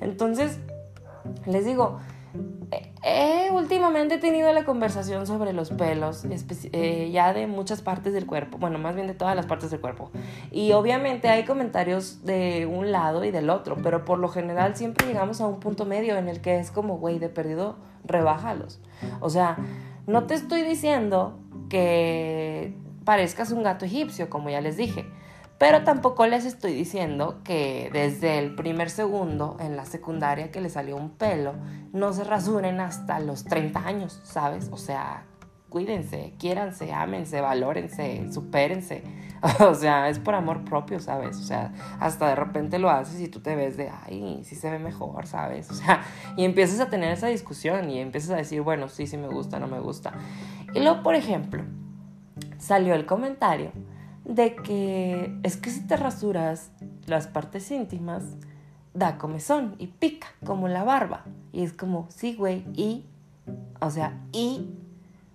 Entonces, 0.00 0.58
les 1.46 1.64
digo, 1.64 1.98
He 3.02 3.50
últimamente 3.52 4.18
tenido 4.18 4.52
la 4.52 4.64
conversación 4.64 5.26
sobre 5.26 5.52
los 5.52 5.70
pelos, 5.70 6.26
eh, 6.72 7.10
ya 7.12 7.32
de 7.32 7.46
muchas 7.46 7.80
partes 7.80 8.12
del 8.12 8.26
cuerpo, 8.26 8.58
bueno, 8.58 8.78
más 8.78 8.94
bien 8.94 9.06
de 9.06 9.14
todas 9.14 9.34
las 9.34 9.46
partes 9.46 9.70
del 9.70 9.80
cuerpo. 9.80 10.10
Y 10.50 10.72
obviamente 10.72 11.28
hay 11.28 11.44
comentarios 11.44 12.24
de 12.24 12.66
un 12.66 12.92
lado 12.92 13.24
y 13.24 13.30
del 13.30 13.50
otro, 13.50 13.76
pero 13.82 14.04
por 14.04 14.18
lo 14.18 14.28
general 14.28 14.76
siempre 14.76 15.06
llegamos 15.06 15.40
a 15.40 15.46
un 15.46 15.60
punto 15.60 15.86
medio 15.86 16.16
en 16.16 16.28
el 16.28 16.40
que 16.40 16.58
es 16.58 16.70
como, 16.70 16.98
güey, 16.98 17.18
de 17.18 17.28
perdido, 17.28 17.76
rebájalos. 18.04 18.80
O 19.20 19.30
sea, 19.30 19.56
no 20.06 20.24
te 20.24 20.34
estoy 20.34 20.62
diciendo 20.62 21.38
que 21.68 22.74
parezcas 23.04 23.52
un 23.52 23.62
gato 23.62 23.84
egipcio, 23.84 24.28
como 24.28 24.50
ya 24.50 24.60
les 24.60 24.76
dije. 24.76 25.06
Pero 25.58 25.82
tampoco 25.82 26.24
les 26.26 26.44
estoy 26.44 26.72
diciendo 26.72 27.40
que 27.42 27.90
desde 27.92 28.38
el 28.38 28.54
primer 28.54 28.90
segundo 28.90 29.56
en 29.58 29.76
la 29.76 29.84
secundaria 29.84 30.52
que 30.52 30.60
les 30.60 30.74
salió 30.74 30.96
un 30.96 31.10
pelo, 31.10 31.54
no 31.92 32.12
se 32.12 32.22
rasuren 32.22 32.78
hasta 32.78 33.18
los 33.18 33.44
30 33.44 33.80
años, 33.80 34.20
¿sabes? 34.22 34.68
O 34.70 34.76
sea, 34.76 35.24
cuídense, 35.68 36.34
quiéranse, 36.38 36.92
ámense, 36.92 37.40
valórense, 37.40 38.32
supérense. 38.32 39.02
O 39.60 39.72
sea, 39.74 40.08
es 40.08 40.18
por 40.18 40.34
amor 40.34 40.64
propio, 40.64 40.98
¿sabes? 40.98 41.36
O 41.38 41.44
sea, 41.44 41.72
hasta 42.00 42.28
de 42.28 42.34
repente 42.34 42.80
lo 42.80 42.90
haces 42.90 43.20
y 43.20 43.28
tú 43.28 43.38
te 43.38 43.54
ves 43.54 43.76
de, 43.76 43.88
ay, 43.88 44.42
sí 44.42 44.56
se 44.56 44.68
ve 44.68 44.80
mejor, 44.80 45.26
¿sabes? 45.26 45.70
O 45.72 45.74
sea, 45.74 46.02
y 46.36 46.44
empiezas 46.44 46.80
a 46.80 46.90
tener 46.90 47.12
esa 47.12 47.28
discusión 47.28 47.88
y 47.88 48.00
empiezas 48.00 48.30
a 48.30 48.36
decir, 48.36 48.62
bueno, 48.62 48.88
sí, 48.88 49.06
sí 49.06 49.16
me 49.16 49.28
gusta, 49.28 49.60
no 49.60 49.68
me 49.68 49.78
gusta. 49.78 50.12
Y 50.74 50.80
luego, 50.80 51.04
por 51.04 51.14
ejemplo, 51.14 51.62
salió 52.58 52.94
el 52.94 53.06
comentario 53.06 53.70
de 54.28 54.54
que 54.54 55.34
es 55.42 55.56
que 55.56 55.70
si 55.70 55.80
te 55.80 55.96
rasuras 55.96 56.70
las 57.06 57.26
partes 57.26 57.70
íntimas, 57.70 58.22
da 58.94 59.18
comezón 59.18 59.74
y 59.78 59.88
pica, 59.88 60.28
como 60.44 60.68
la 60.68 60.84
barba. 60.84 61.24
Y 61.52 61.62
es 61.62 61.72
como, 61.72 62.06
sí, 62.10 62.34
güey, 62.34 62.64
y, 62.74 63.06
o 63.80 63.90
sea, 63.90 64.20
y, 64.32 64.68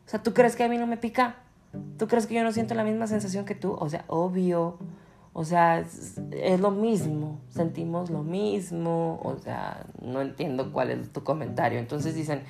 o 0.05 0.09
sea, 0.09 0.21
¿tú 0.21 0.33
crees 0.33 0.55
que 0.55 0.63
a 0.63 0.69
mí 0.69 0.77
no 0.77 0.88
me 0.88 0.97
pica? 0.97 1.38
¿Tú 1.97 2.07
crees 2.07 2.27
que 2.27 2.35
yo 2.35 2.43
no 2.43 2.51
siento 2.51 2.75
la 2.75 2.83
misma 2.83 3.07
sensación 3.07 3.45
que 3.45 3.55
tú? 3.55 3.75
O 3.79 3.89
sea, 3.89 4.05
obvio, 4.07 4.77
o 5.33 5.43
sea, 5.43 5.79
es, 5.79 6.59
lo 6.59 6.69
mismo, 6.69 7.39
sentimos 7.50 8.12
lo 8.12 8.21
mismo, 8.21 9.19
o 9.23 9.38
sea, 9.39 9.88
no 10.01 10.21
entiendo 10.21 10.71
cuál 10.71 10.91
es 10.91 11.12
tu 11.12 11.23
comentario. 11.23 11.79
Entonces 11.79 12.13
dicen, 12.13 12.43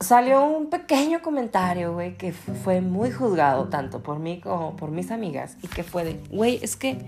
salió 0.00 0.44
un 0.44 0.70
pequeño 0.70 1.20
comentario, 1.20 1.92
güey, 1.92 2.16
que 2.16 2.32
fue 2.32 2.80
muy 2.80 3.10
juzgado 3.10 3.68
tanto 3.68 4.02
por 4.02 4.18
mí 4.18 4.40
como 4.40 4.74
por 4.76 4.90
mis 4.90 5.10
amigas 5.10 5.56
y 5.62 5.68
que 5.68 5.84
fue 5.84 6.04
de, 6.04 6.20
güey, 6.30 6.58
es 6.62 6.76
que, 6.76 6.98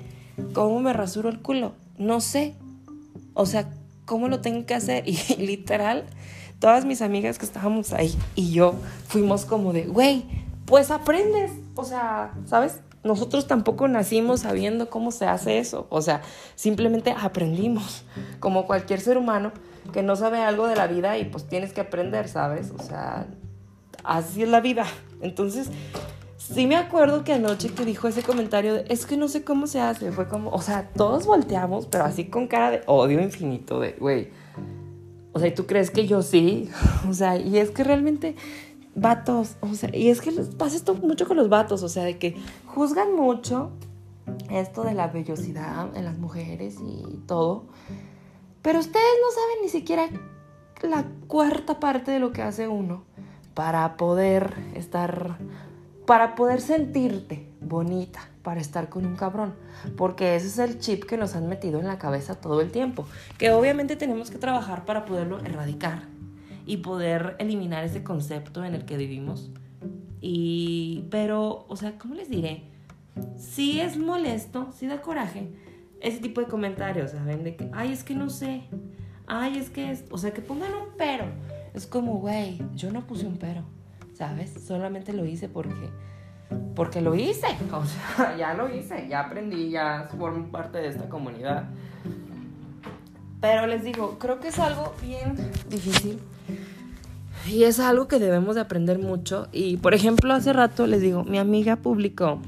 ¿cómo 0.53 0.79
me 0.81 0.93
rasuro 0.93 1.31
el 1.31 1.41
culo? 1.41 1.73
No 1.97 2.21
sé. 2.21 2.55
O 3.35 3.47
sea, 3.47 3.71
¿cómo 4.05 4.29
lo 4.29 4.41
tengo 4.41 4.67
que 4.67 4.75
hacer? 4.75 5.05
Y 5.09 5.17
literal, 5.37 6.05
todas 6.59 6.85
mis 6.85 7.01
amigas 7.01 7.39
que 7.39 7.47
estábamos 7.47 7.93
ahí 7.93 8.15
y 8.35 8.53
yo 8.53 8.75
fuimos 9.09 9.47
como 9.47 9.73
de, 9.73 9.87
güey, 9.87 10.25
pues 10.67 10.91
aprendes. 10.91 11.51
O 11.75 11.85
sea, 11.85 12.35
¿sabes? 12.45 12.81
Nosotros 13.03 13.49
tampoco 13.49 13.89
nacimos 13.89 14.41
sabiendo 14.41 14.91
cómo 14.91 15.11
se 15.11 15.25
hace 15.25 15.59
eso. 15.59 15.87
O 15.89 16.03
sea, 16.03 16.21
simplemente 16.55 17.15
aprendimos, 17.19 18.05
como 18.39 18.67
cualquier 18.67 19.01
ser 19.01 19.17
humano 19.17 19.51
que 19.93 20.03
no 20.03 20.17
sabe 20.17 20.41
algo 20.41 20.67
de 20.67 20.77
la 20.77 20.87
vida 20.87 21.19
y 21.19 21.25
pues 21.25 21.47
tienes 21.49 21.73
que 21.73 21.81
aprender, 21.81 22.29
¿sabes? 22.29 22.73
O 22.79 22.83
sea, 22.83 23.27
así 24.05 24.43
es 24.43 24.49
la 24.49 24.61
vida. 24.61 24.85
Entonces, 25.21 25.71
sí 26.37 26.67
me 26.67 26.77
acuerdo 26.77 27.25
que 27.25 27.33
anoche 27.33 27.71
que 27.71 27.85
dijo 27.85 28.09
ese 28.09 28.23
comentario 28.23 28.83
es 28.89 29.07
que 29.07 29.17
no 29.17 29.29
sé 29.29 29.45
cómo 29.45 29.67
se 29.67 29.81
hace, 29.81 30.13
fue 30.13 30.29
como, 30.29 30.51
o 30.51 30.61
sea, 30.61 30.89
todos 30.95 31.27
volteamos, 31.27 31.87
pero 31.87 32.05
así 32.05 32.27
con 32.27 32.49
cara 32.49 32.71
de 32.71 32.83
odio 32.87 33.21
infinito, 33.21 33.81
de, 33.81 33.93
güey, 33.93 34.31
o 35.33 35.39
sea, 35.39 35.49
¿y 35.49 35.55
tú 35.55 35.67
crees 35.67 35.91
que 35.91 36.07
yo 36.07 36.23
sí? 36.23 36.69
O 37.09 37.15
sea, 37.15 37.37
y 37.37 37.59
es 37.59 37.71
que 37.71 37.85
realmente, 37.85 38.37
vatos, 38.95 39.57
o 39.61 39.75
sea, 39.75 39.95
y 39.95 40.09
es 40.09 40.21
que 40.21 40.33
pasa 40.59 40.77
esto 40.77 40.95
mucho 40.95 41.27
con 41.27 41.37
los 41.37 41.49
vatos, 41.49 41.83
o 41.83 41.89
sea, 41.89 42.05
de 42.05 42.19
que 42.19 42.37
juzgan 42.67 43.15
mucho 43.15 43.71
esto 44.51 44.85
de 44.85 44.95
la 44.95 45.09
vellosidad 45.09 45.97
en 45.97 46.05
las 46.05 46.19
mujeres 46.19 46.77
y 46.81 47.19
todo. 47.27 47.65
Pero 48.63 48.79
ustedes 48.79 49.05
no 49.21 49.31
saben 49.33 49.63
ni 49.63 49.69
siquiera 49.69 50.09
la 50.83 51.05
cuarta 51.27 51.81
parte 51.81 52.11
de 52.11 52.19
lo 52.19 52.33
que 52.33 52.43
hace 52.43 52.69
uno 52.69 53.05
para 53.55 53.97
poder 53.97 54.55
estar, 54.75 55.37
para 56.07 56.35
poder 56.35 56.61
sentirte 56.61 57.53
bonita, 57.61 58.29
para 58.43 58.61
estar 58.61 58.89
con 58.89 59.05
un 59.05 59.17
cabrón. 59.17 59.55
Porque 59.97 60.37
ese 60.37 60.47
es 60.47 60.59
el 60.59 60.79
chip 60.79 61.05
que 61.05 61.17
nos 61.17 61.35
han 61.35 61.49
metido 61.49 61.81
en 61.81 61.87
la 61.87 61.99
cabeza 61.99 62.37
todo 62.37 62.61
el 62.61 62.71
tiempo. 62.71 63.07
Que 63.39 63.51
obviamente 63.51 63.97
tenemos 63.97 64.31
que 64.31 64.39
trabajar 64.39 64.85
para 64.85 65.05
poderlo 65.05 65.41
erradicar 65.41 66.05
y 66.67 66.79
poder 66.79 67.37
eliminar 67.39 67.85
ese 67.85 68.03
concepto 68.05 68.65
en 68.65 68.75
el 68.75 68.85
que 68.85 68.97
vivimos. 68.97 69.51
Y, 70.21 71.07
pero, 71.11 71.67
o 71.69 71.77
sea, 71.77 71.99
¿cómo 71.99 72.15
les 72.15 72.31
diré? 72.31 72.65
Sí 73.37 73.81
es 73.81 73.97
molesto, 73.97 74.71
sí 74.73 74.87
da 74.87 75.03
coraje, 75.03 75.53
ese 76.03 76.19
tipo 76.19 76.41
de 76.41 76.49
comentarios, 76.49 77.13
¿saben? 77.13 77.45
De 77.45 77.57
que, 77.57 77.71
ay, 77.73 77.93
es 77.93 78.03
que 78.05 78.15
no 78.15 78.29
sé, 78.29 78.65
ay, 79.27 79.57
es 79.57 79.71
que, 79.71 79.91
es... 79.91 80.05
o 80.11 80.19
sea, 80.19 80.33
que 80.33 80.43
pongan 80.43 80.75
un 80.75 80.89
pero. 80.99 81.25
Es 81.75 81.87
como, 81.87 82.19
güey, 82.19 82.61
yo 82.75 82.93
no 82.93 83.07
puse 83.07 83.27
un 83.27 83.39
pero, 83.39 83.63
¿sabes? 84.13 84.53
Solamente 84.67 85.13
lo 85.13 85.25
hice 85.25 85.49
porque, 85.49 85.89
porque 86.75 87.01
lo 87.01 87.15
hice, 87.15 87.47
o 87.73 87.85
sea, 87.85 88.37
ya 88.37 88.53
lo 88.55 88.69
hice, 88.75 89.09
ya 89.09 89.21
aprendí, 89.21 89.71
ya 89.71 90.09
formo 90.19 90.51
parte 90.51 90.79
de 90.79 90.89
esta 90.89 91.09
comunidad. 91.09 91.71
Pero 93.41 93.67
les 93.67 93.85
digo, 93.85 94.19
creo 94.19 94.39
que 94.39 94.49
es 94.49 94.59
algo 94.59 94.95
bien 95.01 95.37
difícil 95.69 96.21
y 97.49 97.65
es 97.65 97.81
algo 97.81 98.07
que 98.07 98.19
debemos 98.19 98.55
de 98.55 98.61
aprender 98.61 98.99
mucho. 98.99 99.49
Y 99.53 99.77
por 99.79 99.95
ejemplo, 99.95 100.33
hace 100.33 100.53
rato 100.53 100.87
les 100.87 101.01
digo, 101.01 101.25
mi 101.25 101.39
amiga 101.39 101.77
publicó 101.77 102.41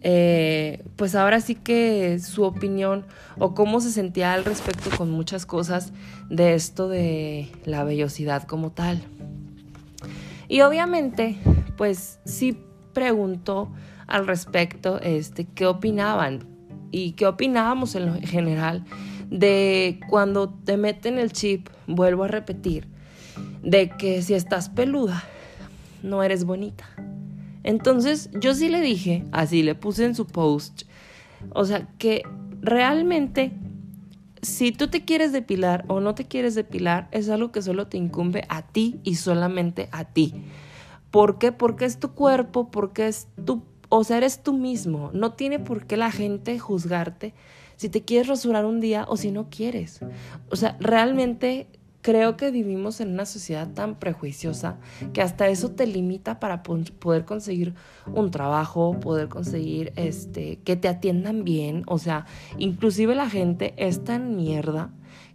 eh, 0.00 0.84
pues 0.96 1.14
ahora 1.14 1.40
sí 1.40 1.54
que 1.54 2.18
su 2.20 2.44
opinión 2.44 3.04
o 3.38 3.54
cómo 3.54 3.80
se 3.80 3.90
sentía 3.90 4.32
al 4.32 4.44
respecto 4.44 4.90
con 4.96 5.10
muchas 5.10 5.44
cosas 5.44 5.92
de 6.30 6.54
esto 6.54 6.88
de 6.88 7.48
la 7.64 7.84
vellosidad 7.84 8.44
como 8.44 8.70
tal. 8.70 9.02
Y 10.48 10.60
obviamente, 10.62 11.36
pues 11.76 12.20
sí 12.24 12.58
preguntó 12.92 13.70
al 14.06 14.26
respecto 14.26 15.00
este, 15.00 15.44
qué 15.44 15.66
opinaban 15.66 16.46
y 16.90 17.12
qué 17.12 17.26
opinábamos 17.26 17.94
en 17.94 18.06
lo 18.06 18.14
general 18.14 18.84
de 19.30 20.00
cuando 20.08 20.48
te 20.48 20.76
meten 20.76 21.18
el 21.18 21.32
chip, 21.32 21.68
vuelvo 21.86 22.24
a 22.24 22.28
repetir, 22.28 22.88
de 23.62 23.90
que 23.90 24.22
si 24.22 24.34
estás 24.34 24.70
peluda, 24.70 25.22
no 26.02 26.22
eres 26.22 26.44
bonita. 26.44 26.86
Entonces 27.64 28.30
yo 28.40 28.54
sí 28.54 28.68
le 28.68 28.80
dije, 28.80 29.24
así 29.32 29.62
le 29.62 29.74
puse 29.74 30.04
en 30.04 30.14
su 30.14 30.26
post, 30.26 30.82
o 31.54 31.64
sea, 31.64 31.88
que 31.98 32.22
realmente 32.60 33.52
si 34.42 34.72
tú 34.72 34.88
te 34.88 35.04
quieres 35.04 35.32
depilar 35.32 35.84
o 35.88 36.00
no 36.00 36.14
te 36.14 36.24
quieres 36.24 36.54
depilar, 36.54 37.08
es 37.10 37.28
algo 37.28 37.52
que 37.52 37.62
solo 37.62 37.88
te 37.88 37.96
incumbe 37.96 38.44
a 38.48 38.62
ti 38.62 39.00
y 39.02 39.16
solamente 39.16 39.88
a 39.92 40.04
ti. 40.04 40.34
¿Por 41.10 41.38
qué? 41.38 41.52
Porque 41.52 41.84
es 41.84 41.98
tu 41.98 42.12
cuerpo, 42.12 42.70
porque 42.70 43.08
es 43.08 43.28
tu, 43.44 43.62
o 43.88 44.04
sea, 44.04 44.18
eres 44.18 44.42
tú 44.42 44.52
mismo. 44.52 45.10
No 45.12 45.32
tiene 45.32 45.58
por 45.58 45.86
qué 45.86 45.96
la 45.96 46.10
gente 46.10 46.58
juzgarte 46.58 47.34
si 47.76 47.88
te 47.88 48.04
quieres 48.04 48.28
rasurar 48.28 48.64
un 48.64 48.80
día 48.80 49.06
o 49.08 49.16
si 49.16 49.30
no 49.30 49.48
quieres. 49.48 50.00
O 50.50 50.56
sea, 50.56 50.76
realmente 50.80 51.68
creo 52.08 52.38
que 52.38 52.50
vivimos 52.50 53.02
en 53.02 53.12
una 53.12 53.26
sociedad 53.26 53.68
tan 53.74 53.96
prejuiciosa 53.96 54.78
que 55.12 55.20
hasta 55.20 55.48
eso 55.48 55.72
te 55.72 55.86
limita 55.86 56.40
para 56.40 56.62
poder 56.62 57.26
conseguir 57.26 57.74
un 58.14 58.30
trabajo, 58.30 58.98
poder 58.98 59.28
conseguir 59.28 59.92
este 59.94 60.58
que 60.64 60.74
te 60.74 60.88
atiendan 60.88 61.44
bien, 61.44 61.82
o 61.86 61.98
sea, 61.98 62.24
inclusive 62.56 63.14
la 63.14 63.28
gente 63.28 63.74
es 63.76 64.04
tan 64.04 64.36
mierda 64.36 64.90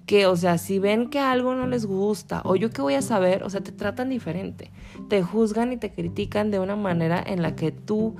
que, 0.07 0.25
o 0.25 0.35
sea, 0.35 0.57
si 0.57 0.79
ven 0.79 1.11
que 1.11 1.19
algo 1.19 1.53
no 1.53 1.67
les 1.67 1.85
gusta, 1.85 2.41
o 2.43 2.55
yo 2.55 2.71
qué 2.71 2.81
voy 2.81 2.95
a 2.95 3.03
saber, 3.03 3.43
o 3.43 3.51
sea, 3.51 3.61
te 3.61 3.71
tratan 3.71 4.09
diferente, 4.09 4.71
te 5.09 5.21
juzgan 5.21 5.73
y 5.73 5.77
te 5.77 5.93
critican 5.93 6.49
de 6.49 6.57
una 6.57 6.75
manera 6.75 7.23
en 7.23 7.43
la 7.43 7.55
que 7.55 7.71
tú, 7.71 8.15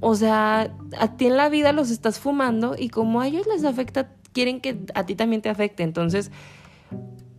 o 0.00 0.16
sea, 0.16 0.74
a 0.98 1.16
ti 1.16 1.26
en 1.26 1.36
la 1.36 1.48
vida 1.50 1.72
los 1.72 1.92
estás 1.92 2.18
fumando 2.18 2.74
y 2.76 2.88
como 2.88 3.20
a 3.20 3.28
ellos 3.28 3.46
les 3.46 3.64
afecta, 3.64 4.10
quieren 4.32 4.60
que 4.60 4.76
a 4.96 5.06
ti 5.06 5.14
también 5.14 5.40
te 5.40 5.50
afecte, 5.50 5.84
entonces 5.84 6.32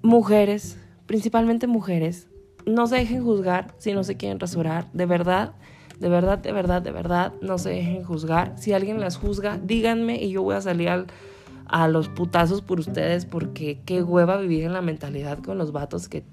mujeres, 0.07 0.77
principalmente 1.05 1.67
mujeres, 1.67 2.29
no 2.65 2.87
se 2.87 2.95
dejen 2.95 3.25
juzgar 3.25 3.75
si 3.77 3.91
no 3.91 4.05
se 4.05 4.15
quieren 4.15 4.39
rasurar. 4.39 4.89
De 4.93 5.05
verdad, 5.05 5.53
de 5.99 6.07
verdad, 6.07 6.37
de 6.37 6.53
verdad, 6.53 6.81
de 6.81 6.91
verdad, 6.91 7.33
no 7.41 7.57
se 7.57 7.71
dejen 7.71 8.05
juzgar. 8.05 8.53
Si 8.55 8.71
alguien 8.71 9.01
las 9.01 9.17
juzga, 9.17 9.59
díganme 9.61 10.23
y 10.23 10.31
yo 10.31 10.43
voy 10.43 10.55
a 10.55 10.61
salir 10.61 10.89
a 11.67 11.87
los 11.89 12.07
putazos 12.07 12.61
por 12.61 12.79
ustedes 12.79 13.25
porque 13.25 13.81
qué 13.85 14.01
hueva 14.01 14.37
vivir 14.37 14.63
en 14.63 14.71
la 14.71 14.81
mentalidad 14.81 15.39
con 15.39 15.57
los 15.57 15.73
vatos 15.73 16.07
que 16.07 16.23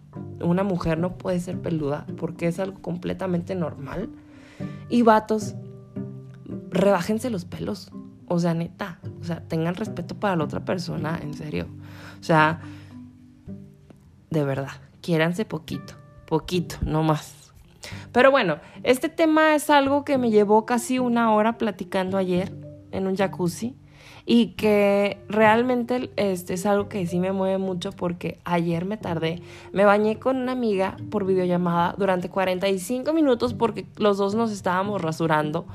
una 0.40 0.62
mujer 0.62 0.98
no 0.98 1.18
puede 1.18 1.40
ser 1.40 1.58
peluda 1.60 2.06
porque 2.16 2.46
es 2.46 2.60
algo 2.60 2.80
completamente 2.80 3.56
normal. 3.56 4.08
Y 4.88 5.02
vatos, 5.02 5.56
rebájense 6.70 7.28
los 7.28 7.44
pelos. 7.44 7.90
O 8.28 8.38
sea, 8.38 8.54
neta. 8.54 9.00
O 9.20 9.24
sea, 9.24 9.40
tengan 9.40 9.74
respeto 9.74 10.14
para 10.14 10.36
la 10.36 10.44
otra 10.44 10.64
persona, 10.64 11.18
en 11.20 11.34
serio. 11.34 11.66
O 12.20 12.22
sea, 12.22 12.60
de 14.30 14.44
verdad, 14.44 14.72
quiéranse 15.00 15.44
poquito. 15.44 15.94
Poquito, 16.26 16.76
no 16.82 17.02
más. 17.02 17.52
Pero 18.12 18.30
bueno, 18.30 18.58
este 18.82 19.08
tema 19.08 19.54
es 19.54 19.70
algo 19.70 20.04
que 20.04 20.18
me 20.18 20.30
llevó 20.30 20.64
casi 20.64 20.98
una 20.98 21.32
hora 21.34 21.58
platicando 21.58 22.16
ayer 22.16 22.52
en 22.92 23.06
un 23.06 23.16
jacuzzi 23.16 23.74
y 24.26 24.48
que 24.52 25.18
realmente 25.28 26.10
este 26.16 26.54
es 26.54 26.64
algo 26.64 26.88
que 26.88 27.06
sí 27.06 27.18
me 27.18 27.32
mueve 27.32 27.58
mucho 27.58 27.92
porque 27.92 28.38
ayer 28.44 28.84
me 28.86 28.96
tardé, 28.96 29.42
me 29.72 29.84
bañé 29.84 30.18
con 30.18 30.36
una 30.36 30.52
amiga 30.52 30.96
por 31.10 31.26
videollamada 31.26 31.94
durante 31.98 32.30
45 32.30 33.12
minutos 33.12 33.52
porque 33.52 33.86
los 33.96 34.16
dos 34.16 34.34
nos 34.34 34.50
estábamos 34.50 35.02
rasurando 35.02 35.66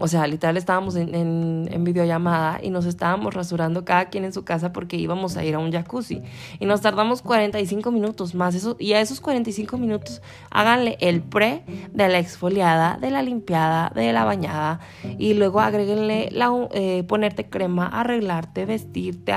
o 0.00 0.06
sea, 0.06 0.26
literal 0.26 0.56
estábamos 0.56 0.94
en, 0.94 1.14
en, 1.14 1.84
videollamada 1.84 2.60
y 2.62 2.70
nos 2.70 2.86
estábamos 2.86 3.34
rasurando 3.34 3.84
cada 3.84 4.10
quien 4.10 4.24
en 4.24 4.32
su 4.32 4.44
casa 4.44 4.72
porque 4.72 4.96
íbamos 4.96 5.36
a 5.36 5.44
ir 5.44 5.56
a 5.56 5.58
un 5.58 5.72
jacuzzi. 5.72 6.22
Y 6.60 6.66
nos 6.66 6.80
tardamos 6.80 7.20
45 7.20 7.90
minutos 7.90 8.34
más. 8.34 8.54
Eso, 8.54 8.76
y 8.78 8.92
a 8.92 9.00
esos 9.00 9.20
45 9.20 9.76
minutos 9.76 10.22
háganle 10.50 10.96
el 11.00 11.20
pre 11.20 11.64
de 11.92 12.08
la 12.08 12.18
exfoliada, 12.20 12.96
de 12.98 13.10
la 13.10 13.22
limpiada, 13.22 13.90
de 13.92 14.12
la 14.12 14.24
bañada. 14.24 14.78
Y 15.18 15.34
luego 15.34 15.60
agréguenle 15.60 16.28
la, 16.30 16.50
eh, 16.72 17.02
ponerte 17.08 17.48
crema, 17.48 17.88
arreglarte, 17.88 18.66
vestirte, 18.66 19.32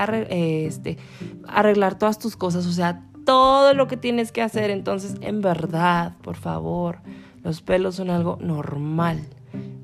este, 0.68 0.98
arreglar 1.48 1.98
todas 1.98 2.20
tus 2.20 2.36
cosas. 2.36 2.68
O 2.68 2.72
sea, 2.72 3.04
todo 3.26 3.74
lo 3.74 3.88
que 3.88 3.98
tienes 3.98 4.32
que 4.32 4.44
hacer. 4.44 4.70
Entonces, 4.70 5.16
en 5.22 5.42
verdad, 5.42 6.14
por 6.22 6.36
favor, 6.36 7.00
los 7.44 7.62
pelos 7.64 7.96
son 7.96 8.12
algo 8.12 8.38
normal. 8.42 9.28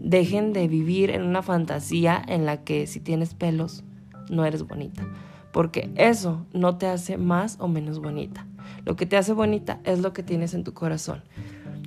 Dejen 0.07 0.53
de 0.53 0.69
vivir 0.69 1.09
en 1.09 1.23
una 1.23 1.41
fantasía 1.41 2.23
en 2.29 2.45
la 2.45 2.63
que 2.63 2.87
si 2.87 3.01
tienes 3.01 3.33
pelos 3.33 3.83
no 4.29 4.45
eres 4.45 4.65
bonita. 4.65 5.05
Porque 5.51 5.91
eso 5.97 6.45
no 6.53 6.77
te 6.77 6.87
hace 6.87 7.17
más 7.17 7.57
o 7.59 7.67
menos 7.67 7.99
bonita. 7.99 8.47
Lo 8.85 8.95
que 8.95 9.05
te 9.05 9.17
hace 9.17 9.33
bonita 9.33 9.81
es 9.83 9.99
lo 9.99 10.13
que 10.13 10.23
tienes 10.23 10.53
en 10.53 10.63
tu 10.63 10.73
corazón. 10.73 11.23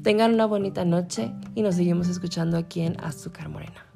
Tengan 0.03 0.35
una 0.35 0.45
bonita 0.45 0.85
noche 0.85 1.33
y 1.55 1.63
nos 1.63 1.77
seguimos 1.77 2.09
escuchando 2.09 2.59
aquí 2.59 2.83
en 2.83 3.03
Azúcar 3.03 3.49
Morena. 3.49 3.90